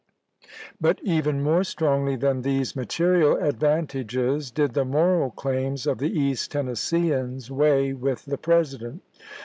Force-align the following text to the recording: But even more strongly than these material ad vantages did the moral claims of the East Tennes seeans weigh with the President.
But 0.79 0.97
even 1.03 1.43
more 1.43 1.63
strongly 1.63 2.15
than 2.15 2.41
these 2.41 2.75
material 2.75 3.37
ad 3.39 3.59
vantages 3.59 4.49
did 4.51 4.73
the 4.73 4.83
moral 4.83 5.29
claims 5.29 5.85
of 5.85 5.99
the 5.99 6.09
East 6.19 6.49
Tennes 6.49 6.79
seeans 6.79 7.51
weigh 7.51 7.93
with 7.93 8.25
the 8.25 8.39
President. 8.39 9.03